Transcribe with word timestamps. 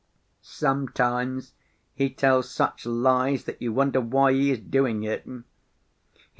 Sometimes 0.41 1.53
he 1.93 2.09
tells 2.09 2.49
such 2.49 2.87
lies 2.87 3.43
that 3.43 3.61
you 3.61 3.71
wonder 3.71 4.01
why 4.01 4.33
he 4.33 4.49
is 4.49 4.57
doing 4.59 5.03
it. 5.03 5.27